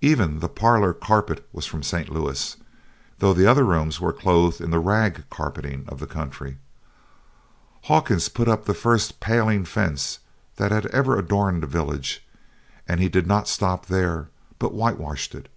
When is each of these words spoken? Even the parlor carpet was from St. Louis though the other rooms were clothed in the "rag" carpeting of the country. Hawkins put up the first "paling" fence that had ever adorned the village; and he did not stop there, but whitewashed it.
Even 0.00 0.38
the 0.38 0.48
parlor 0.48 0.92
carpet 0.94 1.44
was 1.52 1.66
from 1.66 1.82
St. 1.82 2.08
Louis 2.08 2.56
though 3.18 3.34
the 3.34 3.48
other 3.48 3.64
rooms 3.64 4.00
were 4.00 4.12
clothed 4.12 4.60
in 4.60 4.70
the 4.70 4.78
"rag" 4.78 5.24
carpeting 5.28 5.86
of 5.88 5.98
the 5.98 6.06
country. 6.06 6.58
Hawkins 7.86 8.28
put 8.28 8.46
up 8.46 8.64
the 8.66 8.74
first 8.74 9.18
"paling" 9.18 9.64
fence 9.64 10.20
that 10.54 10.70
had 10.70 10.86
ever 10.94 11.18
adorned 11.18 11.64
the 11.64 11.66
village; 11.66 12.24
and 12.86 13.00
he 13.00 13.08
did 13.08 13.26
not 13.26 13.48
stop 13.48 13.86
there, 13.86 14.28
but 14.60 14.72
whitewashed 14.72 15.34
it. 15.34 15.48